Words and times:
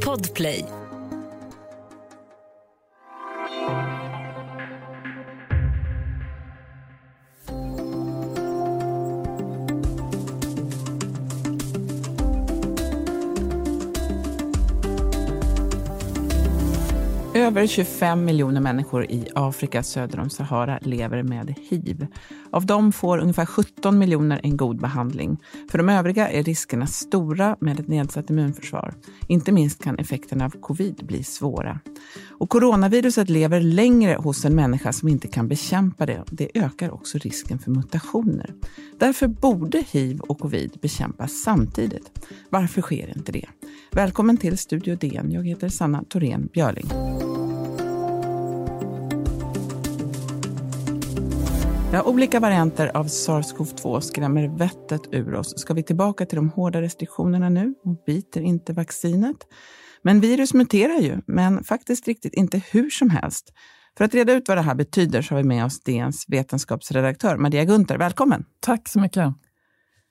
Podplay. 0.00 0.75
Över 17.56 17.66
25 17.66 18.24
miljoner 18.24 18.60
människor 18.60 19.04
i 19.10 19.28
Afrika 19.34 19.82
söder 19.82 20.20
om 20.20 20.30
Sahara 20.30 20.78
lever 20.82 21.22
med 21.22 21.54
hiv. 21.70 22.06
Av 22.50 22.66
dem 22.66 22.92
får 22.92 23.18
ungefär 23.18 23.46
17 23.46 23.98
miljoner 23.98 24.40
en 24.42 24.56
god 24.56 24.80
behandling. 24.80 25.38
För 25.70 25.78
de 25.78 25.88
övriga 25.88 26.28
är 26.28 26.42
riskerna 26.42 26.86
stora 26.86 27.56
med 27.60 27.80
ett 27.80 27.88
nedsatt 27.88 28.30
immunförsvar. 28.30 28.94
Inte 29.28 29.52
minst 29.52 29.84
kan 29.84 29.98
effekterna 29.98 30.44
av 30.44 30.50
covid 30.50 31.06
bli 31.06 31.22
svåra. 31.22 31.80
Och 32.38 32.50
coronaviruset 32.50 33.30
lever 33.30 33.60
längre 33.60 34.14
hos 34.14 34.44
en 34.44 34.54
människa 34.54 34.92
som 34.92 35.08
inte 35.08 35.28
kan 35.28 35.48
bekämpa 35.48 36.06
det. 36.06 36.24
Det 36.30 36.50
ökar 36.54 36.94
också 36.94 37.18
risken 37.18 37.58
för 37.58 37.70
mutationer. 37.70 38.54
Därför 38.98 39.26
borde 39.28 39.84
hiv 39.90 40.20
och 40.20 40.38
covid 40.38 40.78
bekämpas 40.82 41.42
samtidigt. 41.44 42.28
Varför 42.50 42.82
sker 42.82 43.16
inte 43.16 43.32
det? 43.32 43.46
Välkommen 43.92 44.36
till 44.36 44.58
Studio 44.58 44.96
DN. 44.96 45.32
Jag 45.32 45.46
heter 45.46 45.68
Sanna 45.68 46.04
Thorén 46.08 46.48
Björling. 46.52 47.05
Ja, 51.92 52.02
olika 52.02 52.40
varianter 52.40 52.96
av 52.96 53.04
sars-cov-2 53.04 54.00
skrämmer 54.00 54.48
vettet 54.58 55.00
ur 55.12 55.34
oss. 55.34 55.60
Ska 55.60 55.74
vi 55.74 55.82
tillbaka 55.82 56.26
till 56.26 56.36
de 56.36 56.48
hårda 56.50 56.82
restriktionerna 56.82 57.48
nu 57.48 57.74
och 57.84 58.02
biter 58.06 58.40
inte 58.40 58.72
vaccinet? 58.72 59.36
Men 60.02 60.20
virus 60.20 60.54
muterar 60.54 61.00
ju, 61.00 61.20
men 61.26 61.64
faktiskt 61.64 62.08
riktigt 62.08 62.34
inte 62.34 62.62
hur 62.70 62.90
som 62.90 63.10
helst. 63.10 63.52
För 63.98 64.04
att 64.04 64.14
reda 64.14 64.32
ut 64.32 64.48
vad 64.48 64.56
det 64.56 64.62
här 64.62 64.74
betyder 64.74 65.22
så 65.22 65.34
har 65.34 65.42
vi 65.42 65.48
med 65.48 65.64
oss 65.64 65.80
DNs 65.80 66.24
vetenskapsredaktör 66.28 67.36
Maria 67.36 67.64
Gunther. 67.64 67.98
Välkommen! 67.98 68.44
Tack 68.60 68.88
så 68.88 69.00
mycket. 69.00 69.34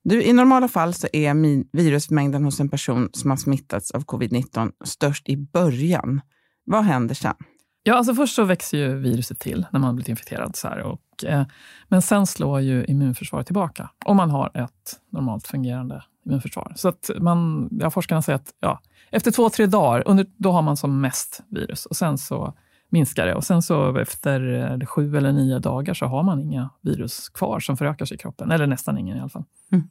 Du, 0.03 0.23
I 0.23 0.33
normala 0.33 0.67
fall 0.67 0.93
så 0.93 1.07
är 1.13 1.33
virusmängden 1.77 2.43
hos 2.43 2.59
en 2.59 2.69
person 2.69 3.09
som 3.13 3.29
har 3.29 3.37
smittats 3.37 3.91
av 3.91 4.05
covid-19 4.05 4.71
störst 4.85 5.29
i 5.29 5.37
början. 5.37 6.21
Vad 6.65 6.83
händer 6.83 7.15
sen? 7.15 7.35
Ja, 7.83 7.95
alltså 7.95 8.15
först 8.15 8.35
så 8.35 8.43
växer 8.43 8.77
ju 8.77 8.99
viruset 8.99 9.39
till 9.39 9.65
när 9.71 9.79
man 9.79 9.87
har 9.87 9.93
blivit 9.93 10.09
infekterad. 10.09 10.55
Så 10.55 10.67
här, 10.67 10.79
och, 10.81 10.99
eh, 11.23 11.43
men 11.87 12.01
sen 12.01 12.27
slår 12.27 12.61
ju 12.61 12.85
immunförsvaret 12.85 13.45
tillbaka 13.45 13.89
om 14.05 14.17
man 14.17 14.29
har 14.29 14.51
ett 14.53 14.99
normalt 15.09 15.47
fungerande 15.47 16.03
immunförsvar. 16.25 16.73
Så 16.75 16.89
att 16.89 17.09
man, 17.19 17.69
ja, 17.71 17.89
forskarna 17.89 18.21
säger 18.21 18.35
att 18.35 18.53
ja, 18.59 18.79
efter 19.11 19.31
två, 19.31 19.49
tre 19.49 19.65
dagar, 19.65 20.03
under, 20.05 20.25
då 20.37 20.51
har 20.51 20.61
man 20.61 20.77
som 20.77 21.01
mest 21.01 21.43
virus 21.49 21.85
och 21.85 21.95
sen 21.95 22.17
så 22.17 22.53
minskar 22.89 23.25
det. 23.25 23.35
Och 23.35 23.43
sen 23.43 23.61
så 23.61 23.97
efter 23.97 24.71
eh, 24.81 24.87
sju 24.87 25.17
eller 25.17 25.31
nio 25.31 25.59
dagar 25.59 25.93
så 25.93 26.05
har 26.05 26.23
man 26.23 26.41
inga 26.41 26.69
virus 26.81 27.29
kvar 27.29 27.59
som 27.59 27.77
förökar 27.77 28.05
sig 28.05 28.15
i 28.15 28.17
kroppen. 28.17 28.51
Eller 28.51 28.67
nästan 28.67 28.97
ingen 28.97 29.17
i 29.17 29.19
alla 29.19 29.29
fall. 29.29 29.43
Mm. 29.71 29.87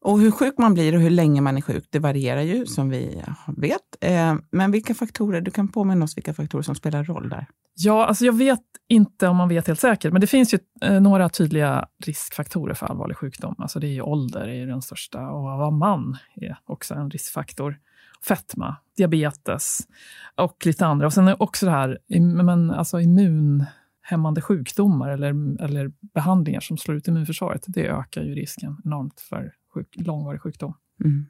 Och 0.00 0.20
hur 0.20 0.30
sjuk 0.30 0.54
man 0.58 0.74
blir 0.74 0.94
och 0.94 1.00
hur 1.00 1.10
länge 1.10 1.40
man 1.40 1.56
är 1.56 1.60
sjuk, 1.60 1.88
det 1.90 1.98
varierar 1.98 2.40
ju 2.40 2.66
som 2.66 2.88
vi 2.88 3.22
vet. 3.56 3.80
Eh, 4.00 4.34
men 4.50 4.70
vilka 4.70 4.94
faktorer, 4.94 5.40
du 5.40 5.50
kan 5.50 5.68
påminna 5.68 6.04
oss 6.04 6.16
vilka 6.16 6.34
faktorer 6.34 6.62
som 6.62 6.74
spelar 6.74 7.04
roll 7.04 7.28
där? 7.28 7.46
Ja, 7.78 8.06
alltså 8.06 8.24
jag 8.24 8.32
vet 8.32 8.60
inte 8.88 9.28
om 9.28 9.36
man 9.36 9.48
vet 9.48 9.66
helt 9.66 9.80
säkert, 9.80 10.12
men 10.12 10.20
det 10.20 10.26
finns 10.26 10.54
ju 10.54 10.58
eh, 10.82 11.00
några 11.00 11.28
tydliga 11.28 11.88
riskfaktorer 12.04 12.74
för 12.74 12.86
allvarlig 12.86 13.16
sjukdom. 13.16 13.54
Alltså 13.58 13.80
det 13.80 13.86
är 13.86 13.92
ju 13.92 14.00
ålder 14.00 14.48
är 14.48 14.66
den 14.66 14.82
största 14.82 15.30
och 15.30 15.52
att 15.52 15.58
vara 15.58 15.70
man 15.70 16.16
är 16.34 16.58
också 16.64 16.94
en 16.94 17.10
riskfaktor. 17.10 17.78
Fetma, 18.28 18.76
diabetes 18.96 19.78
och 20.34 20.66
lite 20.66 20.86
andra. 20.86 21.06
Och 21.06 21.12
sen 21.12 21.28
är 21.28 21.42
också 21.42 21.66
det 21.66 21.72
här 21.72 21.98
men, 22.42 22.70
alltså 22.70 23.00
immunhämmande 23.00 24.40
sjukdomar 24.40 25.08
eller, 25.08 25.62
eller 25.62 25.92
behandlingar 26.14 26.60
som 26.60 26.78
slår 26.78 26.96
ut 26.96 27.08
immunförsvaret. 27.08 27.64
Det 27.66 27.88
ökar 27.88 28.22
ju 28.22 28.34
risken 28.34 28.76
enormt 28.84 29.20
för 29.20 29.52
sjuk, 29.74 29.88
långvarig 29.96 30.40
sjukdom. 30.40 30.74
Mm. 31.04 31.26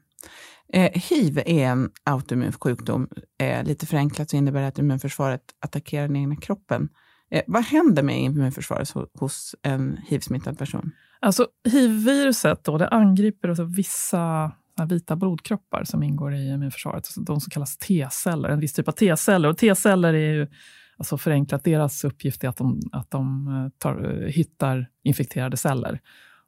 Eh, 0.73 0.91
hiv 0.93 1.37
är 1.37 1.65
en 1.65 1.89
autoimmun 2.03 2.51
sjukdom. 2.51 3.07
Eh, 3.39 3.63
lite 3.63 3.85
förenklat 3.85 4.29
så 4.29 4.37
innebär 4.37 4.61
det 4.61 4.67
att 4.67 4.79
immunförsvaret 4.79 5.41
attackerar 5.59 6.07
den 6.07 6.15
egna 6.15 6.35
kroppen. 6.35 6.89
Eh, 7.31 7.43
vad 7.47 7.63
händer 7.63 8.03
med 8.03 8.21
immunförsvaret 8.21 8.89
hos 9.19 9.55
en 9.61 9.97
hiv-smittad 10.07 10.57
person? 10.57 10.91
Alltså, 11.19 11.47
hiv-viruset 11.71 12.63
då, 12.63 12.77
det 12.77 12.87
angriper 12.87 13.49
alltså 13.49 13.63
vissa 13.63 14.51
eh, 14.79 14.85
vita 14.85 15.15
blodkroppar 15.15 15.83
som 15.83 16.03
ingår 16.03 16.33
i 16.33 16.49
immunförsvaret, 16.49 16.97
alltså 16.97 17.21
de 17.21 17.41
som 17.41 17.49
kallas 17.49 17.77
T-celler, 17.77 18.49
en 18.49 18.59
viss 18.59 18.73
typ 18.73 18.87
av 18.87 18.91
T-celler. 18.91 19.49
Och 19.49 19.57
T-celler 19.57 20.13
är 20.13 20.33
ju 20.33 20.47
alltså 20.97 21.17
förenklat, 21.17 21.63
deras 21.63 22.03
uppgift 22.03 22.43
är 22.43 22.49
att 22.49 22.57
de, 22.57 22.81
att 22.91 23.11
de 23.11 23.47
eh, 23.47 23.69
tar, 23.77 24.23
eh, 24.23 24.27
hittar 24.27 24.87
infekterade 25.03 25.57
celler 25.57 25.99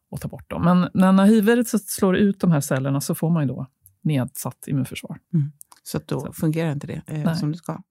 och 0.09 0.22
tar 0.22 0.30
bort 0.30 0.50
dem. 0.50 0.90
Men 0.94 1.14
när 1.14 1.25
hiv-viruset 1.25 1.81
slår 1.81 2.16
ut 2.16 2.40
de 2.40 2.52
här 2.52 2.62
cellerna 2.62 3.02
så 3.02 3.16
får 3.16 3.30
man 3.30 3.44
ju 3.44 3.47
då 3.47 3.68
nedsatt 4.03 4.68
immunförsvar. 4.68 5.18
Mm. 5.34 5.52
Så 5.84 6.00
då 6.06 6.20
så. 6.20 6.34
fungerar 6.34 6.72
inte 6.72 6.88
det 6.88 7.02
eh, 7.08 7.34
som 7.34 7.52
det 7.52 7.58
ska. 7.58 7.81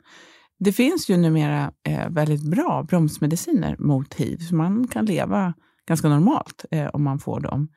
Det 0.59 0.73
finns 0.73 1.11
ju 1.11 1.17
numera 1.17 1.73
eh, 1.83 2.11
väldigt 2.11 2.51
bra 2.51 2.87
bromsmediciner 2.89 3.77
mot 3.79 4.15
hiv, 4.15 4.39
så 4.39 4.55
man 4.55 4.89
kan 4.89 5.05
leva 5.05 5.55
ganska 5.87 6.09
normalt 6.09 6.65
eh, 6.71 6.87
om 6.87 7.03
man 7.03 7.19
får 7.19 7.41
dem. 7.41 7.69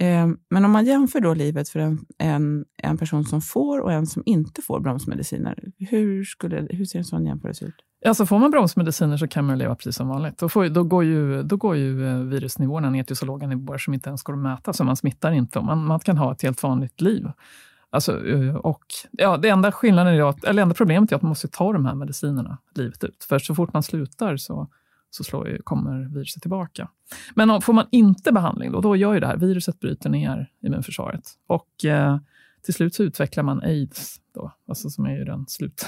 Eh, 0.00 0.28
men 0.50 0.64
om 0.64 0.70
man 0.70 0.86
jämför 0.86 1.20
då 1.20 1.34
livet 1.34 1.68
för 1.68 1.80
en, 1.80 1.98
en, 2.18 2.64
en 2.82 2.98
person 2.98 3.24
som 3.24 3.40
får 3.40 3.80
och 3.80 3.92
en 3.92 4.06
som 4.06 4.22
inte 4.26 4.62
får 4.62 4.80
bromsmediciner, 4.80 5.72
hur, 5.78 6.24
skulle, 6.24 6.66
hur 6.70 6.84
ser 6.84 6.98
en 6.98 7.04
sån 7.04 7.26
jämförelse 7.26 7.64
ut? 7.64 7.74
Alltså 8.06 8.26
får 8.26 8.38
man 8.38 8.50
bromsmediciner 8.50 9.16
så 9.16 9.28
kan 9.28 9.44
man 9.44 9.58
leva 9.58 9.74
precis 9.74 9.96
som 9.96 10.08
vanligt. 10.08 10.38
Då, 10.38 10.48
får, 10.48 10.68
då, 10.68 10.84
går, 10.84 11.04
ju, 11.04 11.42
då 11.42 11.56
går 11.56 11.76
ju 11.76 12.08
eh, 12.08 12.16
virusnivåerna 12.16 12.90
ner 12.90 13.04
till 13.04 13.16
så 13.16 13.26
låga 13.26 13.46
nivåer 13.46 13.78
som 13.78 13.94
inte 13.94 14.08
ens 14.08 14.22
går 14.22 14.32
att 14.32 14.38
mäta, 14.38 14.72
så 14.72 14.84
man 14.84 14.96
smittar 14.96 15.32
inte. 15.32 15.60
Man, 15.60 15.84
man 15.84 16.00
kan 16.00 16.18
ha 16.18 16.32
ett 16.32 16.42
helt 16.42 16.62
vanligt 16.62 17.00
liv. 17.00 17.28
Alltså, 17.90 18.26
eh, 18.26 18.54
och, 18.54 18.84
ja, 19.10 19.36
det 19.36 19.48
enda 19.48 19.72
skillnaden 19.72 20.14
är 20.14 20.28
att, 20.28 20.44
eller 20.44 20.62
enda 20.62 20.74
problemet 20.74 21.12
är 21.12 21.16
att 21.16 21.22
man 21.22 21.28
måste 21.28 21.48
ta 21.48 21.72
de 21.72 21.86
här 21.86 21.94
medicinerna 21.94 22.58
livet 22.74 23.04
ut. 23.04 23.24
För 23.28 23.38
så 23.38 23.54
fort 23.54 23.72
man 23.72 23.82
slutar 23.82 24.36
så, 24.36 24.68
så 25.10 25.24
slår, 25.24 25.58
kommer 25.64 26.14
viruset 26.14 26.42
tillbaka. 26.42 26.88
Men 27.34 27.60
får 27.60 27.72
man 27.72 27.86
inte 27.90 28.32
behandling, 28.32 28.72
då, 28.72 28.80
då 28.80 28.96
gör 28.96 29.14
ju 29.14 29.20
det 29.20 29.26
här, 29.26 29.36
viruset 29.36 29.80
bryter 29.80 30.10
ner 30.10 30.50
immunförsvaret. 30.62 31.30
Och 31.46 31.84
eh, 31.84 32.18
till 32.62 32.74
slut 32.74 32.94
så 32.94 33.02
utvecklar 33.02 33.44
man 33.44 33.62
aids, 33.62 34.20
då, 34.34 34.52
alltså 34.68 34.90
som 34.90 35.06
är 35.06 35.16
ju 35.16 35.24
den 35.24 35.46
slut, 35.48 35.86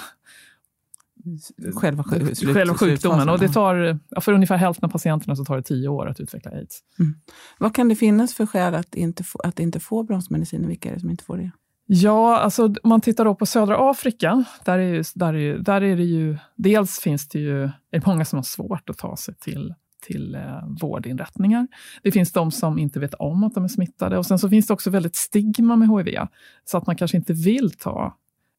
själva, 1.76 2.04
slut, 2.04 2.54
själva 2.54 2.74
sjukdomen. 2.74 3.28
Och 3.28 3.38
det 3.38 3.48
tar, 3.48 3.98
för 4.20 4.32
ungefär 4.32 4.56
hälften 4.56 4.86
av 4.86 4.92
patienterna 4.92 5.36
så 5.36 5.44
tar 5.44 5.56
det 5.56 5.62
tio 5.62 5.88
år 5.88 6.08
att 6.08 6.20
utveckla 6.20 6.50
aids. 6.50 6.80
Mm. 6.98 7.14
Vad 7.58 7.74
kan 7.74 7.88
det 7.88 7.96
finnas 7.96 8.34
för 8.34 8.46
skäl 8.46 8.74
att 8.74 8.94
inte 8.94 9.24
få, 9.24 9.38
att 9.38 9.60
inte 9.60 9.80
få 9.80 10.02
bromsmediciner? 10.02 10.68
Vilka 10.68 10.88
är 10.88 10.94
det 10.94 11.00
som 11.00 11.10
inte 11.10 11.24
får 11.24 11.36
det? 11.36 11.50
Ja, 11.86 12.38
alltså 12.38 12.64
om 12.64 12.74
man 12.84 13.00
tittar 13.00 13.24
då 13.24 13.34
på 13.34 13.46
södra 13.46 13.90
Afrika, 13.90 14.44
där 14.64 14.78
är, 14.78 14.94
ju, 14.94 15.02
där, 15.14 15.34
är, 15.34 15.58
där 15.58 15.82
är 15.82 15.96
det 15.96 16.04
ju... 16.04 16.38
Dels 16.56 17.00
finns 17.00 17.28
det 17.28 17.38
ju 17.38 17.62
är 17.64 17.72
det 17.90 18.06
många 18.06 18.24
som 18.24 18.36
har 18.36 18.44
svårt 18.44 18.90
att 18.90 18.98
ta 18.98 19.16
sig 19.16 19.34
till, 19.34 19.74
till 20.06 20.34
eh, 20.34 20.40
vårdinrättningar. 20.80 21.68
Det 22.02 22.12
finns 22.12 22.32
de 22.32 22.50
som 22.50 22.78
inte 22.78 23.00
vet 23.00 23.14
om 23.14 23.44
att 23.44 23.54
de 23.54 23.64
är 23.64 23.68
smittade. 23.68 24.18
Och 24.18 24.26
Sen 24.26 24.38
så 24.38 24.48
finns 24.48 24.66
det 24.66 24.74
också 24.74 24.90
väldigt 24.90 25.16
stigma 25.16 25.76
med 25.76 25.88
HIV, 25.88 26.18
så 26.64 26.78
att 26.78 26.86
man 26.86 26.96
kanske 26.96 27.16
inte 27.16 27.32
vill 27.32 27.70
ta 27.70 28.16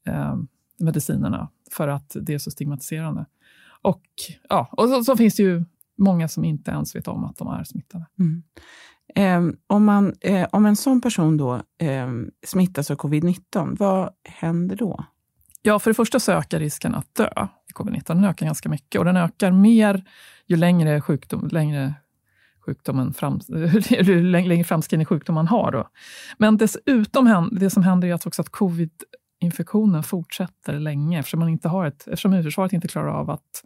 eh, 0.08 0.36
medicinerna 0.80 1.50
för 1.72 1.88
att 1.88 2.16
det 2.22 2.34
är 2.34 2.38
så 2.38 2.52
stigmatiserande. 2.52 3.26
Och, 3.82 4.04
ja, 4.50 4.70
och 4.72 4.90
så, 4.90 5.04
så, 5.04 5.18
finns 5.18 5.36
det 5.36 5.44
ju 5.44 5.64
många 5.98 6.28
som 6.28 6.46
inte 6.46 6.72
ens 6.72 6.96
vet 6.96 7.08
om 7.08 7.24
att 7.24 7.38
de 7.38 7.48
är 7.48 7.64
smittade. 7.64 8.06
Mm. 8.20 8.44
Eh, 9.16 9.56
om, 9.68 9.86
man, 9.86 10.14
eh, 10.22 10.48
om 10.52 10.66
en 10.66 10.76
sån 10.76 11.02
person 11.02 11.38
då 11.38 11.54
eh, 11.78 12.08
smittas 12.46 12.92
av 12.92 12.98
covid-19, 12.98 13.76
vad 13.80 14.10
händer 14.24 14.76
då? 14.76 15.06
Ja, 15.62 15.80
för 15.80 15.90
det 15.90 15.94
första 15.94 16.20
så 16.20 16.32
ökar 16.32 16.60
risken 16.60 16.96
att 16.96 17.16
dö 17.16 17.30
i 17.70 17.74
covid-19. 17.74 18.04
Den 18.08 18.26
ökar 18.26 18.46
ganska 18.46 18.70
mycket 18.70 19.00
och 19.00 19.06
den 19.06 19.18
ökar 19.18 19.52
mer 19.52 20.04
ju 20.48 20.56
längre, 20.56 21.02
sjukdom, 21.02 21.48
längre 21.52 21.94
sjukdomen 22.66 23.14
fram, 23.14 23.40
längre 24.34 24.64
framskriden 24.64 25.06
sjukdom 25.06 25.36
man 25.36 25.48
har. 25.48 25.72
Då. 25.72 25.90
Men 26.38 26.58
dessutom, 26.58 27.50
det 27.52 27.70
som 27.70 27.84
händer 27.84 28.08
är 28.08 28.28
också 28.28 28.42
att 28.42 28.50
covid 28.50 28.92
infektionen 29.44 30.04
fortsätter 30.04 30.80
länge 30.80 31.20
eftersom, 31.20 31.40
man 31.40 31.50
inte 31.50 31.68
har 31.68 31.86
ett, 31.86 32.08
eftersom 32.08 32.34
immunförsvaret 32.34 32.74
inte 32.74 32.88
klarar 32.88 33.08
av 33.08 33.30
att, 33.30 33.64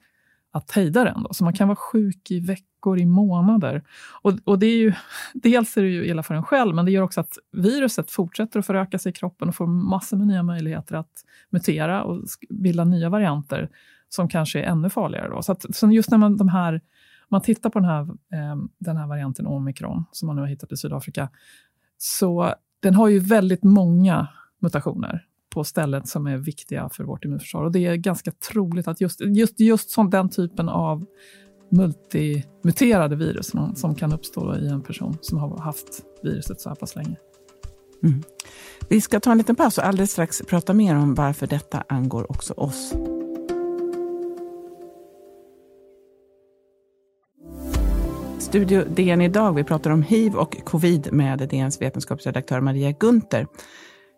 att 0.52 0.72
hejda 0.72 1.04
den. 1.04 1.24
Då. 1.24 1.34
Så 1.34 1.44
man 1.44 1.54
kan 1.54 1.68
vara 1.68 1.76
sjuk 1.76 2.32
i 2.32 2.40
veckor, 2.40 3.00
i 3.00 3.06
månader. 3.06 3.84
Och, 4.22 4.34
och 4.44 4.60
det 4.60 4.66
är 4.66 4.78
ju, 4.78 4.94
dels 5.34 5.78
är 5.78 5.82
det 5.82 5.90
ju 5.90 6.06
illa 6.06 6.24
för 6.24 6.36
en 6.36 6.44
själv, 6.44 6.76
men 6.76 6.86
det 6.86 6.92
gör 6.92 7.02
också 7.02 7.22
att 7.22 7.38
viruset 7.52 8.12
fortsätter 8.12 8.60
att 8.60 8.66
föröka 8.66 9.00
sig 9.00 9.10
i 9.10 9.14
kroppen 9.14 9.48
och 9.48 9.56
får 9.56 9.68
massor 9.68 10.18
med 10.18 10.28
nya 10.28 10.44
möjligheter 10.44 10.96
att 10.96 11.24
mutera 11.50 12.04
och 12.04 12.24
bilda 12.50 12.84
nya 12.84 13.10
varianter 13.10 13.70
som 14.10 14.30
kanske 14.30 14.60
är 14.60 14.64
ännu 14.64 14.90
farligare. 14.90 15.30
Då. 15.30 15.42
Så, 15.42 15.52
att, 15.52 15.76
så 15.76 15.92
just 15.92 16.12
när 16.12 16.18
man, 16.18 16.38
de 16.38 16.48
här, 16.48 16.82
man 17.30 17.42
tittar 17.42 17.70
på 17.70 17.80
den 17.80 17.90
här, 17.90 18.02
eh, 18.02 18.56
den 18.78 18.98
här 18.98 19.08
varianten 19.08 19.48
omikron, 19.48 20.06
som 20.12 20.28
man 20.28 20.36
nu 20.36 20.42
har 20.42 20.50
hittat 20.50 20.72
i 20.72 20.78
Sydafrika, 20.78 21.30
så 21.98 22.54
den 22.80 22.94
har 22.94 23.08
ju 23.08 23.20
väldigt 23.20 23.64
många 23.64 24.28
mutationer 24.60 25.26
på 25.50 25.64
ställen 25.64 26.06
som 26.06 26.28
är 26.28 26.38
viktiga 26.38 26.90
för 26.94 27.04
vårt 27.04 27.26
immunförsvar. 27.26 27.64
Och 27.64 27.72
det 27.72 27.86
är 27.86 27.96
ganska 27.96 28.32
troligt 28.32 28.88
att 28.88 29.02
just, 29.02 29.22
just, 29.22 29.60
just 29.60 29.90
som 29.90 30.10
den 30.10 30.30
typen 30.30 30.70
av 30.70 31.06
multimuterade 31.72 33.16
virus 33.16 33.52
som 33.76 33.96
kan 33.96 34.14
uppstå 34.14 34.56
i 34.56 34.68
en 34.68 34.82
person 34.82 35.18
som 35.22 35.38
har 35.38 35.58
haft 35.58 36.04
viruset 36.24 36.62
så 36.62 36.70
här 36.70 36.76
pass 36.76 36.96
länge. 36.96 37.16
Mm. 38.04 38.24
Vi 38.90 39.02
ska 39.02 39.20
ta 39.20 39.32
en 39.32 39.38
liten 39.38 39.56
paus 39.56 39.78
och 39.78 39.86
alldeles 39.86 40.12
strax 40.12 40.42
prata 40.48 40.74
mer 40.74 40.96
om 40.96 41.16
varför 41.16 41.48
detta 41.48 41.84
angår 41.90 42.32
också 42.32 42.54
oss. 42.54 42.94
Studio 48.40 48.84
DN 48.96 49.22
idag. 49.22 49.54
Vi 49.54 49.64
pratar 49.64 49.92
om 49.92 50.04
hiv 50.04 50.36
och 50.36 50.66
covid 50.66 51.14
med 51.14 51.40
DNs 51.40 51.82
vetenskapsredaktör 51.82 52.62
Maria 52.62 52.92
Gunther. 52.92 53.48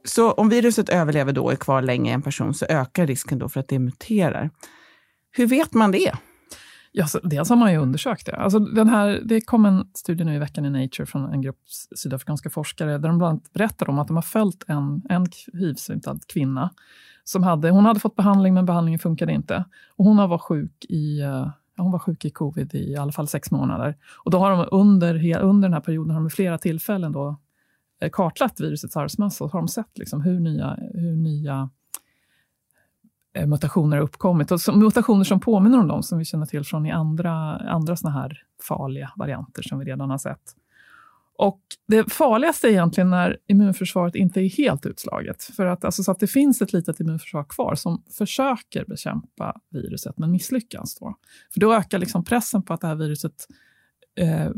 Så 0.09 0.31
om 0.31 0.50
viruset 0.50 0.89
överlever 0.89 1.33
då 1.33 1.44
och 1.44 1.51
är 1.51 1.56
kvar 1.56 1.81
länge 1.81 2.11
i 2.11 2.13
en 2.13 2.21
person 2.21 2.53
så 2.53 2.65
ökar 2.65 3.07
risken 3.07 3.39
då 3.39 3.50
för 3.50 3.59
att 3.59 3.67
det 3.67 3.79
muterar. 3.79 4.50
Hur 5.31 5.47
vet 5.47 5.73
man 5.73 5.91
det? 5.91 6.11
Ja, 6.91 7.07
så 7.07 7.19
dels 7.19 7.50
har 7.50 7.56
man 7.56 7.71
ju 7.71 7.77
undersökt 7.77 8.25
det. 8.25 8.35
Alltså 8.35 8.59
den 8.59 8.89
här, 8.89 9.21
det 9.25 9.41
kom 9.41 9.65
en 9.65 9.88
studie 9.94 10.23
nu 10.23 10.35
i 10.35 10.39
veckan 10.39 10.65
i 10.65 10.69
Nature 10.69 11.06
från 11.06 11.33
en 11.33 11.41
grupp 11.41 11.59
sydafrikanska 11.95 12.50
forskare 12.50 12.97
där 12.97 13.09
de 13.09 13.17
bland 13.17 13.23
annat 13.31 13.53
berättar 13.53 13.89
om 13.89 14.00
att 14.00 14.07
de 14.07 14.15
har 14.15 14.21
följt 14.21 14.63
en, 14.67 15.01
en 15.09 15.27
hiv-smittad 15.53 16.27
kvinna. 16.27 16.69
Som 17.23 17.44
hade, 17.44 17.69
hon 17.69 17.85
hade 17.85 18.00
fått 18.00 18.15
behandling, 18.15 18.53
men 18.53 18.65
behandlingen 18.65 19.00
funkade 19.00 19.33
inte. 19.33 19.65
Och 19.95 20.06
hon 20.06 20.17
var 20.17 20.38
sjuk 20.38 20.85
i 20.89 21.21
eh, 21.21 21.47
hon 21.77 21.91
var 21.91 22.00
sjuk 22.00 22.25
i 22.25 22.29
covid 22.29 22.75
i 22.75 22.95
alla 22.95 23.11
fall 23.11 23.27
sex 23.27 23.51
månader. 23.51 23.95
Och 24.23 24.31
då 24.31 24.39
har 24.39 24.51
de 24.51 24.65
under, 24.71 25.39
under 25.41 25.67
den 25.67 25.73
här 25.73 25.81
perioden 25.81 26.15
har 26.15 26.21
de 26.21 26.29
flera 26.29 26.57
tillfällen 26.57 27.11
då 27.11 27.38
Eh, 28.00 28.10
kartlagt 28.10 28.60
virusets 28.60 28.98
arvsmassa 28.98 29.44
och 29.44 29.51
har 29.51 29.60
de 29.60 29.68
sett 29.68 29.98
liksom 29.98 30.22
hur 30.22 30.40
nya, 30.40 30.78
hur 30.94 31.16
nya 31.16 31.69
eh, 33.34 33.48
mutationer 33.48 33.98
har 33.98 34.04
uppkommit. 34.04 34.51
Och 34.51 34.62
som, 34.62 34.80
mutationer 34.80 35.24
som 35.24 35.40
påminner 35.40 35.80
om 35.80 35.88
de 35.88 36.04
som 36.04 36.18
vi 36.18 36.25
känner 36.25 36.46
till 36.46 36.63
från 36.63 36.86
i 36.86 36.92
andra, 36.92 37.31
andra 37.57 37.96
såna 37.96 38.13
här 38.13 38.44
farliga 38.68 39.12
varianter 39.16 39.62
som 39.62 39.80
vi 39.80 39.86
redan 39.86 40.10
har 40.10 40.18
sett. 40.18 40.56
Och 41.38 41.62
det 41.88 42.13
farligaste 42.13 42.68
är 42.68 42.72
egentligen 42.72 43.10
när 43.10 43.38
immunförsvaret 43.48 44.16
inte 44.16 44.42
är 44.42 44.50
helt 44.50 44.86
utslaget. 44.86 45.44
För 45.44 45.66
att, 45.66 45.86
alltså, 45.86 46.04
så 46.04 46.12
att 46.12 46.19
det 46.19 46.28
finns 46.28 46.62
ett 46.62 46.74
litet 46.74 47.00
immunförsvar 47.00 47.44
kvar 47.44 47.75
som 47.75 48.04
försöker 48.18 48.86
bekämpa 48.86 49.62
viruset, 49.69 50.18
men 50.18 50.31
misslyckas. 50.31 50.95
Då. 50.95 51.16
För 51.54 51.60
då 51.60 51.74
ökar 51.74 51.98
liksom 51.98 52.24
pressen 52.24 52.62
på 52.63 52.74
att 52.74 52.81
det 52.81 52.88
här 52.88 52.95
viruset 52.95 53.48
eh, 54.16 54.50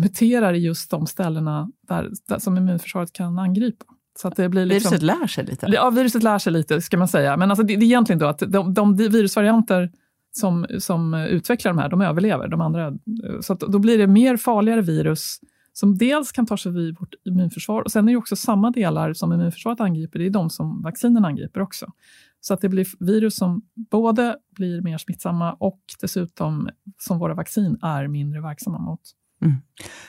muterar 0.00 0.52
i 0.52 0.58
just 0.58 0.90
de 0.90 1.06
ställena 1.06 1.70
där, 1.88 2.10
där, 2.28 2.38
som 2.38 2.56
immunförsvaret 2.56 3.12
kan 3.12 3.38
angripa. 3.38 3.84
Så 4.18 4.28
att 4.28 4.36
det 4.36 4.48
blir 4.48 4.66
liksom, 4.66 4.90
viruset 4.90 5.02
lär 5.02 5.26
sig 5.26 5.44
lite? 5.44 5.66
Ja, 5.70 5.90
viruset 5.90 6.22
lär 6.22 6.38
sig 6.38 6.52
lite, 6.52 6.80
ska 6.80 6.96
man 6.96 7.08
säga. 7.08 7.36
Men 7.36 7.50
alltså, 7.50 7.62
det, 7.62 7.76
det 7.76 7.84
är 7.84 7.86
egentligen 7.86 8.18
då 8.18 8.26
att 8.26 8.38
de, 8.38 8.74
de 8.74 8.96
virusvarianter 8.96 9.90
som, 10.32 10.66
som 10.78 11.14
utvecklar 11.14 11.72
de 11.72 11.78
här, 11.78 11.88
de 11.88 12.00
överlever. 12.00 12.48
De 12.48 12.60
andra, 12.60 12.92
så 13.40 13.54
då 13.54 13.78
blir 13.78 13.98
det 13.98 14.06
mer 14.06 14.36
farligare 14.36 14.80
virus 14.80 15.38
som 15.72 15.98
dels 15.98 16.32
kan 16.32 16.46
ta 16.46 16.56
sig 16.56 16.72
vid 16.72 16.98
vårt 16.98 17.14
immunförsvar. 17.24 17.82
Och 17.82 17.92
sen 17.92 18.08
är 18.08 18.12
det 18.12 18.18
också 18.18 18.36
samma 18.36 18.70
delar 18.70 19.12
som 19.12 19.32
immunförsvaret 19.32 19.80
angriper, 19.80 20.18
det 20.18 20.26
är 20.26 20.30
de 20.30 20.50
som 20.50 20.82
vaccinen 20.82 21.24
angriper 21.24 21.60
också. 21.60 21.86
Så 22.40 22.54
att 22.54 22.60
det 22.60 22.68
blir 22.68 22.86
virus 22.98 23.36
som 23.36 23.62
både 23.90 24.36
blir 24.50 24.82
mer 24.82 24.98
smittsamma 24.98 25.52
och 25.52 25.80
dessutom 26.00 26.68
som 26.98 27.18
våra 27.18 27.34
vaccin 27.34 27.78
är 27.82 28.08
mindre 28.08 28.40
verksamma 28.40 28.78
mot. 28.78 29.00
Mm. 29.42 29.56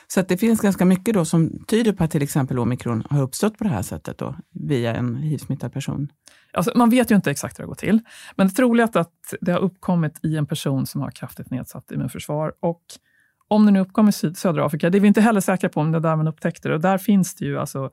Så 0.06 0.20
att 0.20 0.28
det 0.28 0.36
finns 0.36 0.60
ganska 0.60 0.84
mycket 0.84 1.14
då 1.14 1.24
som 1.24 1.64
tyder 1.66 1.92
på 1.92 2.04
att 2.04 2.10
till 2.10 2.22
exempel 2.22 2.58
omikron 2.58 3.04
har 3.10 3.22
uppstått 3.22 3.58
på 3.58 3.64
det 3.64 3.70
här 3.70 3.82
sättet 3.82 4.18
då, 4.18 4.36
via 4.50 4.94
en 4.94 5.16
hiv-smittad 5.16 5.72
person? 5.72 6.08
Alltså, 6.52 6.72
man 6.74 6.90
vet 6.90 7.10
ju 7.10 7.14
inte 7.14 7.30
exakt 7.30 7.58
hur 7.58 7.64
det 7.64 7.68
går 7.68 7.74
till, 7.74 8.00
men 8.36 8.46
det 8.46 8.52
är 8.52 8.54
troligt 8.54 8.96
att 8.96 9.34
det 9.40 9.52
har 9.52 9.60
uppkommit 9.60 10.24
i 10.24 10.36
en 10.36 10.46
person 10.46 10.86
som 10.86 11.00
har 11.00 11.10
kraftigt 11.10 11.50
nedsatt 11.50 11.90
immunförsvar 11.90 12.52
och 12.60 12.82
om 13.48 13.66
det 13.66 13.72
nu 13.72 13.80
uppkom 13.80 14.08
i 14.08 14.12
södra 14.12 14.66
Afrika, 14.66 14.90
det 14.90 14.98
är 14.98 15.00
vi 15.00 15.08
inte 15.08 15.20
heller 15.20 15.40
säkra 15.40 15.68
på 15.68 15.80
om 15.80 15.92
det 15.92 15.98
är 15.98 16.00
där 16.00 16.16
man 16.16 16.28
upptäckte 16.28 16.68
det. 16.68 16.74
Och 16.74 16.80
där 16.80 16.98
finns 16.98 17.34
det 17.34 17.44
ju 17.44 17.58
alltså 17.58 17.90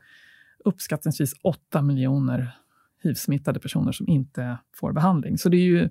uppskattningsvis 0.66 1.34
8 1.44 1.82
miljoner 1.82 2.52
hiv-smittade 3.04 3.60
personer 3.60 3.92
som 3.92 4.10
inte 4.10 4.58
får 4.76 4.94
behandling. 4.94 5.38
Så 5.38 5.50
det 5.50 5.58
är 5.58 5.66
ju 5.66 5.90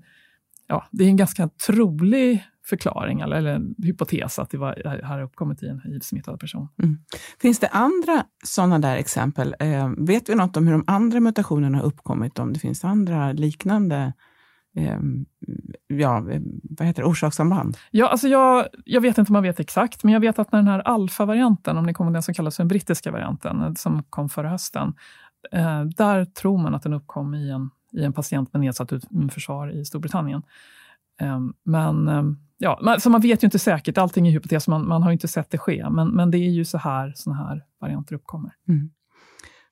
ja, 0.67 0.89
det 0.91 1.05
är 1.05 1.09
en 1.09 1.17
ganska 1.17 1.49
trolig 1.67 2.45
förklaring 2.69 3.21
eller, 3.21 3.37
eller 3.37 3.55
en 3.55 3.75
hypotes 3.79 4.39
att 4.39 4.51
det 4.51 4.59
var, 4.59 5.03
har 5.05 5.23
uppkommit 5.23 5.63
i 5.63 5.67
en 5.67 5.81
hiv-smittad 5.81 6.41
person. 6.41 6.69
Mm. 6.83 6.99
Finns 7.41 7.59
det 7.59 7.69
andra 7.69 8.25
sådana 8.45 8.79
där 8.79 8.97
exempel? 8.97 9.55
Eh, 9.61 9.91
vet 9.99 10.29
vi 10.29 10.35
något 10.35 10.57
om 10.57 10.67
hur 10.67 10.73
de 10.73 10.85
andra 10.87 11.21
mutationerna 11.21 11.79
har 11.79 11.85
uppkommit? 11.85 12.39
Om 12.39 12.53
det 12.53 12.59
finns 12.59 12.85
andra 12.85 13.33
liknande 13.33 14.13
eh, 14.77 14.99
ja, 15.87 16.21
vad 16.63 16.87
heter 16.87 17.03
det, 17.03 17.09
orsakssamband? 17.09 17.77
Ja, 17.91 18.09
alltså 18.09 18.29
jag, 18.29 18.67
jag 18.85 19.01
vet 19.01 19.19
inte 19.19 19.31
om 19.31 19.33
man 19.33 19.43
vet 19.43 19.61
exakt, 19.61 20.05
men 20.05 20.13
jag 20.13 20.21
vet 20.21 20.39
att 20.39 20.53
när 20.53 20.59
den 20.59 20.69
här 20.69 20.81
alfa-varianten, 20.81 21.77
om 21.77 21.85
ni 21.85 21.95
kommer 21.95 22.13
den 22.13 22.23
som 22.23 22.35
kallas 22.35 22.57
för 22.57 22.63
den 22.63 22.69
brittiska 22.69 23.11
varianten, 23.11 23.77
som 23.77 24.03
kom 24.03 24.29
förra 24.29 24.49
hösten, 24.49 24.95
eh, 25.53 25.85
där 25.85 26.25
tror 26.25 26.59
man 26.59 26.75
att 26.75 26.83
den 26.83 26.93
uppkom 26.93 27.35
i 27.35 27.51
en, 27.51 27.71
i 27.93 28.05
en 28.05 28.13
patient 28.13 28.53
med 28.53 28.61
nedsatt 28.61 28.93
immunförsvar 29.11 29.81
i 29.81 29.85
Storbritannien. 29.85 30.43
Eh, 31.21 31.41
men 31.65 32.09
eh, 32.09 32.23
ja, 32.59 32.81
man, 32.83 33.01
så 33.01 33.11
man 33.11 33.21
vet 33.21 33.43
ju 33.43 33.47
inte 33.47 33.59
säkert, 33.59 33.99
allting 33.99 34.29
är 34.29 34.33
hypotes, 34.33 34.69
man, 34.69 34.89
man 34.89 35.03
har 35.03 35.13
inte 35.13 35.29
sett 35.29 35.51
det 35.51 35.59
ske, 35.59 35.91
men, 35.91 36.09
men 36.09 36.31
det 36.31 36.39
är 36.39 36.51
ju 36.51 36.65
så 36.65 36.79
här 36.79 37.13
såna 37.17 37.37
här 37.37 37.63
varianter 37.81 38.15
uppkommer. 38.15 38.53
Mm. 38.69 38.91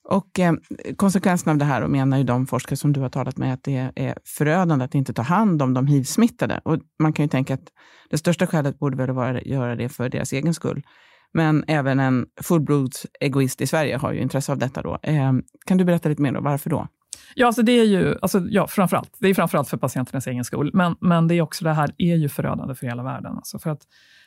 Och 0.09 0.39
eh, 0.39 0.55
konsekvensen 0.97 1.51
av 1.51 1.59
det 1.59 1.65
här, 1.65 1.83
och 1.83 1.91
menar 1.91 2.19
ju 2.19 2.25
de 2.25 2.47
forskare 2.47 2.77
som 2.77 2.93
du 2.93 3.01
har 3.01 3.09
talat 3.09 3.37
med, 3.37 3.55
att 3.55 3.65
det 3.65 3.93
är 3.97 4.19
förödande 4.25 4.85
att 4.85 4.95
inte 4.95 5.13
ta 5.13 5.23
hand 5.23 5.63
om 5.63 5.75
de 5.75 5.87
hiv-smittade. 5.87 6.61
Och 6.65 6.79
man 6.99 7.13
kan 7.13 7.25
ju 7.25 7.29
tänka 7.29 7.55
att 7.55 7.69
det 8.11 8.19
största 8.19 8.47
skälet 8.47 8.79
borde 8.79 8.97
väl 8.97 9.11
vara 9.11 9.39
att 9.39 9.47
göra 9.47 9.77
det 9.77 9.89
för 9.89 10.09
deras 10.09 10.33
egen 10.33 10.55
skull. 10.55 10.83
Men 11.33 11.65
även 11.67 12.01
en 12.01 12.27
fullblodsegoist 12.43 13.61
i 13.61 13.67
Sverige 13.67 13.97
har 13.97 14.13
ju 14.13 14.21
intresse 14.21 14.53
av 14.53 14.59
detta. 14.59 14.83
Då. 14.83 14.99
Eh, 15.03 15.33
kan 15.67 15.79
du 15.79 15.85
berätta 15.85 16.09
lite 16.09 16.23
mer 16.23 16.33
då, 16.33 16.41
varför 16.41 16.71
då? 16.71 16.89
Ja, 17.35 17.47
alltså 17.47 17.63
det 17.63 17.73
är 17.73 17.85
ju 17.85 18.15
alltså, 18.23 18.41
ja, 18.49 18.67
framförallt, 18.67 19.17
det 19.19 19.29
är 19.29 19.35
framförallt 19.35 19.69
för 19.69 19.77
patienternas 19.77 20.27
egen 20.27 20.45
skull, 20.45 20.71
men, 20.75 20.97
men 21.01 21.29
det 21.29 21.35
är 21.35 21.43
också 21.43 21.65
det 21.65 21.73
här 21.73 21.95
är 21.99 22.17
ju 22.17 22.29
förödande 22.29 22.75
för 22.75 22.87
hela 22.87 23.03
världen. 23.03 23.37
Alltså 23.37 23.59
för 23.59 23.71
att 23.71 23.81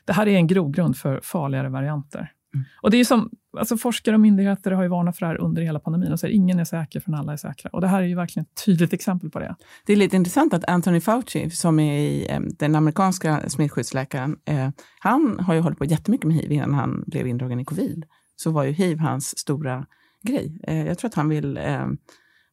det 0.06 0.13
här 0.13 0.28
är 0.28 0.36
en 0.36 0.48
grogrund 0.48 0.98
för 0.98 1.19
farligare 1.24 1.69
varianter. 1.69 2.31
Mm. 2.54 2.66
Och 2.81 2.92
det 2.92 2.98
är 2.98 3.06
som, 3.06 3.30
alltså 3.57 3.78
forskare 3.78 4.16
och 4.16 4.22
myndigheter 4.22 4.72
har 4.72 4.84
ju 4.84 4.90
varnat 4.90 5.18
för 5.18 5.25
det 5.25 5.28
här 5.28 5.42
under 5.42 5.62
hela 5.62 5.80
pandemin 5.80 6.12
och 6.12 6.19
säger 6.19 6.36
ingen 6.36 6.60
är 6.60 6.66
säker 6.66 7.00
förrän 7.00 7.19
alla 7.19 7.34
är 7.34 7.38
säkra. 7.38 7.69
Och 7.74 7.81
det 7.81 7.88
här 7.88 8.01
är 8.01 8.07
ju 8.07 8.16
verkligen 8.16 8.46
ett 8.46 8.66
tydligt 8.66 8.94
exempel 8.94 9.30
på 9.30 9.40
det. 9.40 9.56
Det 9.86 9.94
är 9.94 9.98
lite 9.98 10.16
intressant 10.16 10.53
att 10.53 10.70
Anthony 10.70 11.01
Fauci, 11.01 11.50
som 11.50 11.79
är 11.79 12.00
i, 12.00 12.27
eh, 12.29 12.39
den 12.39 12.75
amerikanska 12.75 13.50
smittskyddsläkaren, 13.50 14.38
eh, 14.46 14.70
han 15.00 15.39
har 15.39 15.53
ju 15.53 15.60
hållit 15.60 15.77
på 15.77 15.86
jättemycket 15.86 16.27
med 16.27 16.36
hiv 16.36 16.51
innan 16.51 16.74
han 16.74 17.03
blev 17.08 17.27
indragen 17.27 17.60
i 17.60 17.65
covid. 17.65 18.06
Så 18.36 18.51
var 18.51 18.63
ju 18.63 18.72
hiv 18.72 19.00
hans 19.00 19.39
stora 19.39 19.86
grej. 20.24 20.60
Eh, 20.63 20.88
jag 20.88 20.98
tror 20.98 21.08
att 21.08 21.15
han 21.15 21.29
vill 21.29 21.58
eh, 21.58 21.88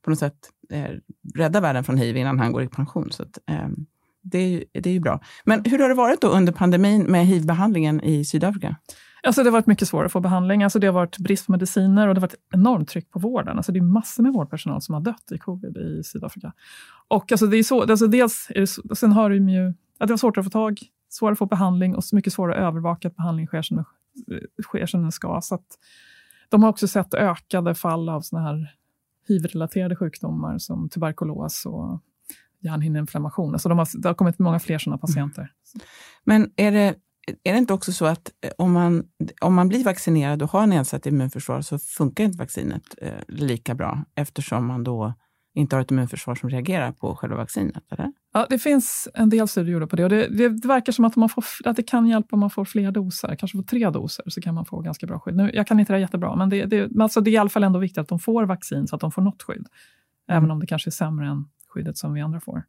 på 0.06 0.10
något 0.10 0.18
sätt 0.18 0.50
eh, 0.70 0.90
rädda 1.34 1.60
världen 1.60 1.84
från 1.84 1.96
hiv 1.96 2.16
innan 2.16 2.38
han 2.38 2.52
går 2.52 2.62
i 2.62 2.68
pension. 2.68 3.12
Så 3.12 3.22
att, 3.22 3.38
eh, 3.50 3.68
det, 4.22 4.38
är, 4.38 4.64
det 4.72 4.90
är 4.90 4.94
ju 4.94 5.00
bra. 5.00 5.20
Men 5.44 5.62
hur 5.64 5.78
har 5.78 5.88
det 5.88 5.94
varit 5.94 6.20
då 6.20 6.28
under 6.28 6.52
pandemin 6.52 7.02
med 7.02 7.26
hiv-behandlingen 7.26 8.00
i 8.00 8.24
Sydafrika? 8.24 8.76
Alltså 9.22 9.42
det 9.42 9.48
har 9.48 9.52
varit 9.52 9.66
mycket 9.66 9.88
svårare 9.88 10.06
att 10.06 10.12
få 10.12 10.20
behandling. 10.20 10.62
Alltså 10.62 10.78
det 10.78 10.86
har 10.86 10.94
varit 10.94 11.18
brist 11.18 11.46
på 11.46 11.52
mediciner 11.52 12.08
och 12.08 12.14
det 12.14 12.20
har 12.20 12.28
varit 12.28 12.40
enormt 12.54 12.88
tryck 12.88 13.10
på 13.10 13.18
vården. 13.18 13.56
Alltså 13.56 13.72
det 13.72 13.78
är 13.78 13.82
massor 13.82 14.22
med 14.22 14.32
vårdpersonal 14.32 14.82
som 14.82 14.94
har 14.94 15.02
dött 15.02 15.32
i 15.32 15.38
covid 15.38 15.76
i 15.76 16.02
Sydafrika. 16.04 16.52
Och 17.08 17.32
alltså 17.32 17.46
det 17.46 17.56
är 17.56 17.62
så, 17.62 17.82
alltså 17.82 18.06
dels 18.06 18.46
är 18.50 18.60
det 18.60 18.66
så, 18.66 18.82
sen 18.94 19.12
har 19.12 19.30
de 19.30 19.48
ju, 19.48 19.68
att 19.98 20.08
det 20.08 20.12
var 20.12 20.16
svårt 20.16 20.36
att 20.36 20.44
få 20.44 20.50
tag, 20.50 20.78
svårare 21.08 21.32
att 21.32 21.38
få 21.38 21.46
behandling 21.46 21.94
och 21.94 22.04
mycket 22.12 22.32
svårare 22.32 22.54
att 22.54 22.68
övervaka 22.68 23.08
att 23.08 23.16
behandling 23.16 23.46
sker 23.46 23.62
som, 23.62 23.84
sker 24.62 24.86
som 24.86 25.02
den 25.02 25.12
ska. 25.12 25.40
Så 25.42 25.58
de 26.48 26.62
har 26.62 26.70
också 26.70 26.88
sett 26.88 27.14
ökade 27.14 27.74
fall 27.74 28.08
av 28.08 28.20
såna 28.20 28.42
här 28.42 28.74
hiv-relaterade 29.28 29.96
sjukdomar 29.96 30.58
som 30.58 30.88
tuberkulos 30.88 31.66
och 31.66 32.02
hjärnhinneinflammation. 32.60 33.52
Alltså 33.52 33.68
de 33.68 33.78
har, 33.78 33.88
det 34.02 34.08
har 34.08 34.14
kommit 34.14 34.38
många 34.38 34.58
fler 34.58 34.78
sådana 34.78 34.98
patienter. 34.98 35.42
Mm. 35.42 35.86
Men 36.24 36.50
är 36.56 36.72
det 36.72 36.94
är 37.44 37.52
det 37.52 37.58
inte 37.58 37.72
också 37.72 37.92
så 37.92 38.06
att 38.06 38.32
eh, 38.40 38.50
om 38.58 38.72
man, 38.72 39.04
om 39.40 39.54
man 39.54 39.68
blir 39.68 39.84
vaccinerad 39.84 40.42
och 40.42 40.50
har 40.50 40.66
nedsatt 40.66 41.06
immunförsvar 41.06 41.60
så 41.60 41.78
funkar 41.78 42.24
inte 42.24 42.38
vaccinet 42.38 42.94
eh, 43.02 43.20
lika 43.28 43.74
bra 43.74 44.04
eftersom 44.14 44.66
man 44.66 44.84
då 44.84 45.14
inte 45.56 45.76
har 45.76 45.80
ett 45.80 45.90
immunförsvar 45.90 46.34
som 46.34 46.50
reagerar 46.50 46.92
på 46.92 47.16
själva 47.16 47.36
vaccinet? 47.36 47.82
Eller? 47.90 48.12
Ja, 48.32 48.46
det 48.50 48.58
finns 48.58 49.08
en 49.14 49.30
del 49.30 49.48
studier 49.48 49.72
gjorda 49.72 49.86
på 49.86 49.96
det. 49.96 50.04
Och 50.04 50.10
det, 50.10 50.28
det, 50.28 50.48
det 50.48 50.68
verkar 50.68 50.92
som 50.92 51.04
att, 51.04 51.16
man 51.16 51.28
får, 51.28 51.44
att 51.64 51.76
det 51.76 51.82
kan 51.82 52.06
hjälpa 52.06 52.36
om 52.36 52.40
man 52.40 52.50
får 52.50 52.64
fler 52.64 52.90
doser. 52.90 53.36
Kanske 53.36 53.58
får 53.58 53.62
tre 53.62 53.90
doser, 53.90 54.24
så 54.30 54.40
kan 54.40 54.54
man 54.54 54.64
få 54.64 54.80
ganska 54.80 55.06
bra 55.06 55.20
skydd. 55.20 55.36
Nu, 55.36 55.50
jag 55.54 55.66
kan 55.66 55.80
inte 55.80 55.92
det 55.92 56.00
jättebra, 56.00 56.36
men 56.36 56.48
det, 56.48 56.64
det, 56.64 57.00
alltså 57.00 57.20
det 57.20 57.30
är 57.30 57.32
i 57.32 57.36
alla 57.36 57.48
fall 57.48 57.64
ändå 57.64 57.78
viktigt 57.78 57.98
att 57.98 58.08
de 58.08 58.18
får 58.18 58.44
vaccin 58.44 58.86
så 58.86 58.94
att 58.94 59.00
de 59.00 59.12
får 59.12 59.22
något 59.22 59.42
skydd. 59.42 59.66
Mm. 60.28 60.38
Även 60.38 60.50
om 60.50 60.60
det 60.60 60.66
kanske 60.66 60.88
är 60.88 60.92
sämre 60.92 61.28
än 61.28 61.44
skyddet 61.68 61.96
som 61.96 62.12
vi 62.12 62.20
andra 62.20 62.40
får. 62.40 62.62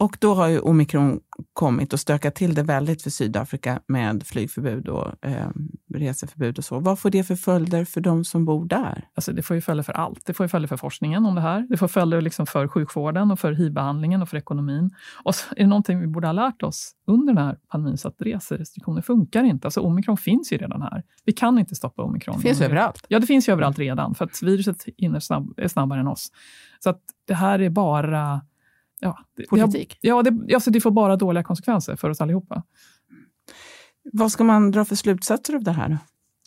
Och 0.00 0.16
då 0.20 0.34
har 0.34 0.48
ju 0.48 0.58
omikron 0.58 1.20
kommit 1.52 1.92
och 1.92 2.00
stökat 2.00 2.34
till 2.34 2.54
det 2.54 2.62
väldigt 2.62 3.02
för 3.02 3.10
Sydafrika 3.10 3.80
med 3.86 4.22
flygförbud 4.26 4.88
och 4.88 5.26
eh, 5.26 5.48
reseförbud 5.94 6.58
och 6.58 6.64
så. 6.64 6.80
Vad 6.80 6.98
får 6.98 7.10
det 7.10 7.24
för 7.24 7.36
följder 7.36 7.84
för 7.84 8.00
de 8.00 8.24
som 8.24 8.44
bor 8.44 8.64
där? 8.64 9.08
Alltså 9.14 9.32
det 9.32 9.42
får 9.42 9.54
ju 9.54 9.60
följder 9.60 9.82
för 9.82 9.92
allt. 9.92 10.26
Det 10.26 10.34
får 10.34 10.44
ju 10.44 10.48
följder 10.48 10.68
för 10.68 10.76
forskningen 10.76 11.26
om 11.26 11.34
det 11.34 11.40
här. 11.40 11.66
Det 11.68 11.76
får 11.76 11.88
följder 11.88 12.20
liksom 12.20 12.46
för 12.46 12.68
sjukvården 12.68 13.30
och 13.30 13.38
för 13.38 13.52
hivbehandlingen 13.52 14.22
och 14.22 14.28
för 14.28 14.36
ekonomin. 14.36 14.90
Och 15.24 15.34
så 15.34 15.54
är 15.56 15.60
det 15.60 15.66
någonting 15.66 16.00
vi 16.00 16.06
borde 16.06 16.28
ha 16.28 16.32
lärt 16.32 16.62
oss 16.62 16.92
under 17.06 17.34
den 17.34 17.44
här 17.44 17.56
pandemin, 17.68 17.98
så 17.98 18.08
att 18.08 18.22
reserestriktioner 18.22 19.02
funkar 19.02 19.44
inte. 19.44 19.66
Alltså 19.66 19.80
omikron 19.80 20.16
finns 20.16 20.52
ju 20.52 20.56
redan 20.56 20.82
här. 20.82 21.02
Vi 21.24 21.32
kan 21.32 21.58
inte 21.58 21.74
stoppa 21.74 22.02
omikron. 22.02 22.36
Det 22.36 22.42
finns 22.42 22.60
överallt. 22.60 23.04
Ja, 23.08 23.18
det 23.18 23.26
finns 23.26 23.48
ju 23.48 23.52
överallt 23.52 23.78
redan, 23.78 24.14
för 24.14 24.24
att 24.24 24.42
viruset 24.42 24.84
är 24.96 25.68
snabbare 25.68 26.00
än 26.00 26.08
oss. 26.08 26.32
Så 26.78 26.90
att 26.90 27.00
det 27.26 27.34
här 27.34 27.58
är 27.58 27.70
bara... 27.70 28.40
Ja, 29.00 29.18
det, 29.36 29.48
Politik? 29.48 29.98
Ja, 30.00 30.22
det, 30.22 30.54
alltså 30.54 30.70
det 30.70 30.80
får 30.80 30.90
bara 30.90 31.16
dåliga 31.16 31.42
konsekvenser 31.42 31.96
för 31.96 32.10
oss 32.10 32.20
allihopa. 32.20 32.62
Vad 34.12 34.32
ska 34.32 34.44
man 34.44 34.70
dra 34.70 34.84
för 34.84 34.96
slutsatser 34.96 35.54
av 35.54 35.64
det 35.64 35.72
här? 35.72 35.98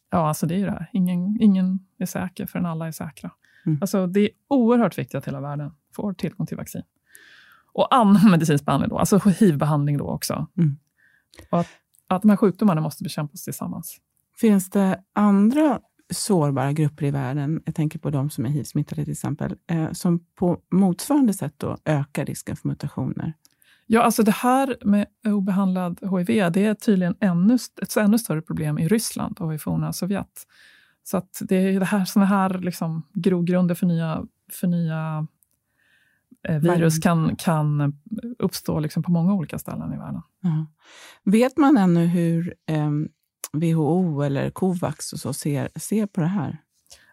Ja, 0.10 0.28
alltså 0.28 0.46
det 0.46 0.56
är 0.56 0.58
ju 0.58 0.66
det 0.66 0.72
här. 0.72 0.90
Ingen, 0.94 1.38
ingen 1.42 1.80
är 1.98 2.06
säker 2.06 2.46
förrän 2.46 2.66
alla 2.66 2.88
är 2.88 2.92
säkra. 2.92 3.32
Mm. 3.66 3.78
Alltså 3.82 4.08
det 4.08 4.20
är 4.20 4.30
oerhört 4.48 4.98
viktigt 4.98 5.16
att 5.16 5.28
hela 5.28 5.42
världen 5.42 5.72
får 5.96 6.14
tillgång 6.14 6.48
till 6.48 6.58
vaccin. 6.58 6.82
Och 7.74 7.96
annan 7.96 8.32
medicinsk 8.32 8.66
behandling, 8.66 8.90
då, 8.90 8.98
alltså 8.98 9.18
hiv-behandling 9.18 9.98
då 9.98 10.06
också. 10.06 10.48
Mm. 10.58 10.78
Och 11.50 11.60
att, 11.60 11.68
att 12.08 12.22
de 12.22 12.30
här 12.30 12.38
sjukdomarna 12.38 12.82
måste 12.82 13.04
bekämpas 13.04 13.44
tillsammans. 13.44 13.98
Finns 14.38 14.70
det 14.70 15.04
andra 15.14 15.80
sårbara 16.14 16.74
grupper 16.74 17.06
i 17.06 17.12
världen, 17.12 17.62
jag 17.66 17.76
tänker 17.76 18.00
på 18.00 18.10
de 18.10 18.30
som 18.30 18.46
är 18.46 18.50
hiv-smittade 18.50 19.04
till 19.04 19.12
exempel, 19.12 19.56
eh, 19.68 19.92
som 19.92 20.26
på 20.36 20.60
motsvarande 20.72 21.34
sätt 21.34 21.54
då 21.58 21.78
ökar 21.86 22.26
risken 22.26 22.56
för 22.56 22.68
mutationer? 22.68 23.34
Ja, 23.86 24.02
alltså 24.02 24.24
det 24.24 24.32
här 24.32 24.78
med 24.86 25.06
obehandlad 25.26 26.00
HIV, 26.02 26.52
det 26.52 26.66
är 26.66 26.74
tydligen 26.74 27.16
ännu, 27.20 27.58
ett 27.82 27.98
ännu 27.98 28.20
större 28.20 28.42
problem 28.42 28.80
i 28.80 28.88
Ryssland 28.88 29.38
och 29.40 29.54
i 29.54 29.58
forna 29.60 29.94
Sovjet. 29.94 30.48
Så 31.04 31.18
att 31.18 31.42
det 31.42 31.56
är 31.56 31.80
det 31.80 31.86
här, 31.86 32.06
såna 32.06 32.26
här 32.26 32.60
liksom 32.60 33.04
grogrunder 33.14 33.76
för 33.76 33.86
nya, 33.86 34.26
för 34.52 34.68
nya 34.68 35.28
eh, 36.48 36.60
virus 36.60 37.00
kan, 37.00 37.36
kan 37.36 37.94
uppstå 38.40 38.80
liksom 38.80 39.04
på 39.04 39.12
många 39.12 39.34
olika 39.34 39.60
ställen 39.60 39.94
i 39.94 39.98
världen. 39.98 40.22
Ja. 40.42 40.66
Vet 41.24 41.58
man 41.58 41.78
ännu 41.78 42.06
hur 42.06 42.54
eh, 42.66 42.92
WHO 43.54 44.22
eller 44.22 44.50
Covax 44.50 45.14
och 45.14 45.20
så 45.20 45.34
ser, 45.34 45.70
ser 45.76 46.06
på 46.06 46.22
det 46.22 46.28
här? 46.28 46.58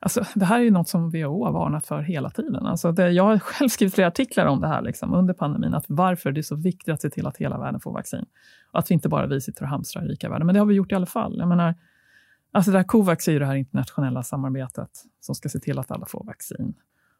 Alltså, 0.02 0.24
det 0.34 0.44
här 0.44 0.58
är 0.58 0.64
ju 0.64 0.70
något 0.70 0.88
som 0.88 1.10
WHO 1.10 1.44
har 1.44 1.52
varnat 1.52 1.86
för 1.86 2.02
hela 2.02 2.30
tiden. 2.30 2.66
Alltså 2.66 2.92
det, 2.92 3.10
jag 3.10 3.24
har 3.24 3.38
själv 3.38 3.68
skrivit 3.68 3.94
flera 3.94 4.08
artiklar 4.08 4.46
om 4.46 4.60
det 4.60 4.68
här 4.68 4.82
liksom, 4.82 5.14
under 5.14 5.34
pandemin, 5.34 5.74
att 5.74 5.84
varför 5.88 6.32
det 6.32 6.40
är 6.40 6.42
så 6.42 6.56
viktigt 6.56 6.94
att 6.94 7.00
se 7.00 7.10
till 7.10 7.26
att 7.26 7.36
hela 7.36 7.58
världen 7.58 7.80
får 7.80 7.92
vaccin. 7.92 8.24
Och 8.72 8.78
att 8.78 8.90
vi 8.90 8.94
inte 8.94 9.08
bara 9.08 9.26
vi 9.26 9.40
sitter 9.40 9.62
och 9.62 9.68
hamstrar 9.68 10.04
i 10.04 10.08
rika 10.08 10.28
världen. 10.28 10.46
Men 10.46 10.54
det 10.54 10.58
har 10.58 10.66
vi 10.66 10.74
gjort 10.74 10.92
i 10.92 10.94
alla 10.94 11.06
fall. 11.06 11.38
Jag 11.38 11.48
menar, 11.48 11.74
alltså 12.52 12.70
det 12.70 12.78
här 12.78 12.84
Covax 12.84 13.28
är 13.28 13.32
ju 13.32 13.38
det 13.38 13.46
här 13.46 13.54
internationella 13.54 14.22
samarbetet 14.22 14.90
som 15.20 15.34
ska 15.34 15.48
se 15.48 15.58
till 15.58 15.78
att 15.78 15.90
alla 15.90 16.06
får 16.06 16.24
vaccin. 16.24 16.74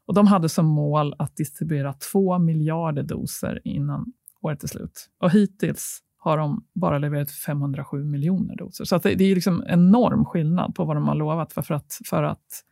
Och 0.06 0.14
de 0.14 0.26
hade 0.26 0.48
som 0.48 0.66
mål 0.66 1.14
att 1.18 1.36
distribuera 1.36 1.92
två 1.92 2.38
miljarder 2.38 3.02
doser 3.02 3.60
innan 3.64 4.12
året 4.42 4.62
är 4.62 4.68
slut. 4.68 5.10
Och 5.18 5.30
hittills 5.30 6.02
har 6.22 6.38
de 6.38 6.64
bara 6.74 6.98
levererat 6.98 7.30
507 7.30 8.04
miljoner 8.04 8.56
doser. 8.56 8.84
Så 8.84 8.98
det, 8.98 9.14
det 9.14 9.24
är 9.24 9.34
liksom 9.34 9.64
enorm 9.66 10.24
skillnad 10.24 10.74
på 10.74 10.84
vad 10.84 10.96
de 10.96 11.08
har 11.08 11.14
lovat 11.14 11.52
för, 11.52 11.62
för, 11.62 11.74
att, 11.74 11.98
för 12.04 12.22
att 12.22 12.64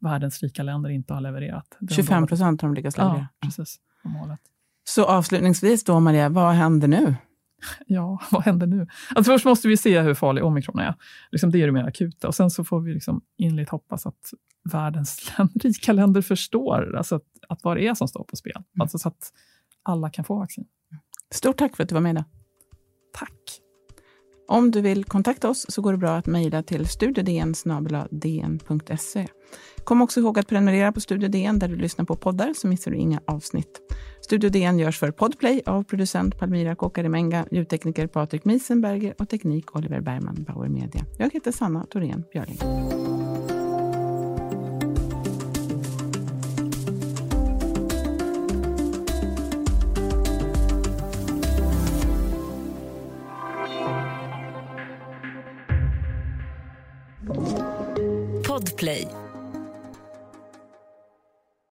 världens 0.00 0.42
rika 0.42 0.62
länder 0.62 0.90
inte 0.90 1.14
har 1.14 1.20
levererat. 1.20 1.78
25 1.90 2.26
procent 2.26 2.62
har 2.62 2.68
de 2.68 2.74
lyckats 2.74 2.96
leverera. 2.96 3.28
Ja, 3.40 3.46
precis. 3.46 3.76
Målet. 4.04 4.40
Så 4.84 5.04
avslutningsvis 5.04 5.84
då, 5.84 6.00
Maria, 6.00 6.28
vad 6.28 6.54
händer 6.54 6.88
nu? 6.88 7.14
Ja, 7.86 8.18
vad 8.30 8.44
händer 8.44 8.66
nu? 8.66 8.86
Alltså 9.14 9.32
först 9.32 9.44
måste 9.44 9.68
vi 9.68 9.76
se 9.76 10.00
hur 10.00 10.14
farlig 10.14 10.44
omikron 10.44 10.78
är. 10.78 10.94
Liksom 11.30 11.50
det 11.50 11.62
är 11.62 11.66
det 11.66 11.72
mer 11.72 11.84
akuta. 11.84 12.28
Och 12.28 12.34
sen 12.34 12.50
så 12.50 12.64
får 12.64 12.80
vi 12.80 12.94
liksom 12.94 13.20
inligt 13.36 13.68
hoppas 13.68 14.06
att 14.06 14.32
världens 14.72 15.32
rika 15.54 15.92
länder 15.92 16.22
förstår 16.22 16.96
alltså 16.96 17.16
att, 17.16 17.24
att 17.48 17.64
vad 17.64 17.76
det 17.76 17.86
är 17.86 17.94
som 17.94 18.08
står 18.08 18.24
på 18.24 18.36
spel. 18.36 18.56
Mm. 18.56 18.82
Alltså 18.82 18.98
så 18.98 19.08
att 19.08 19.32
alla 19.82 20.10
kan 20.10 20.24
få 20.24 20.38
vaccin. 20.38 20.64
Stort 21.30 21.56
tack 21.56 21.76
för 21.76 21.82
att 21.82 21.88
du 21.88 21.94
var 21.94 22.02
med. 22.02 22.14
Då. 22.14 22.24
Tack. 23.18 23.60
Om 24.48 24.70
du 24.70 24.80
vill 24.80 25.04
kontakta 25.04 25.48
oss 25.48 25.66
så 25.68 25.82
går 25.82 25.92
det 25.92 25.98
bra 25.98 26.10
att 26.10 26.26
mejla 26.26 26.62
till 26.62 26.86
studiodn.dn.se. 26.86 27.66
Kom 29.84 30.02
också 30.02 30.20
ihåg 30.20 30.38
att 30.38 30.48
prenumerera 30.48 30.92
på 30.92 31.00
Studio 31.00 31.28
DN 31.28 31.58
där 31.58 31.68
du 31.68 31.76
lyssnar 31.76 32.04
på 32.04 32.16
poddar 32.16 32.54
så 32.56 32.66
missar 32.66 32.90
du 32.90 32.96
inga 32.96 33.20
avsnitt. 33.24 33.80
Studio 34.20 34.50
DN 34.50 34.78
görs 34.78 34.98
för 34.98 35.10
Podplay 35.10 35.62
av 35.66 35.82
producent 35.82 36.38
Palmira 36.38 36.74
Kokarimenga, 36.74 37.46
ljudtekniker 37.50 38.06
Patrik 38.06 38.44
Miesenberger 38.44 39.14
och 39.18 39.28
teknik 39.28 39.76
Oliver 39.76 40.00
Bergman, 40.00 40.44
Bauer 40.48 40.68
Media. 40.68 41.04
Jag 41.18 41.32
heter 41.32 41.52
Sanna 41.52 41.86
Thorén 41.86 42.24
Björling. 42.32 42.58